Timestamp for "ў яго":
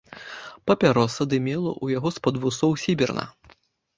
1.83-2.09